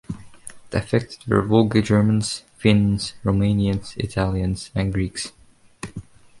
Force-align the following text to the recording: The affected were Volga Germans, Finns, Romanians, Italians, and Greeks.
The 0.71 0.79
affected 0.79 1.27
were 1.27 1.43
Volga 1.43 1.79
Germans, 1.79 2.41
Finns, 2.57 3.13
Romanians, 3.23 3.95
Italians, 3.97 4.71
and 4.73 4.91
Greeks. 4.91 5.31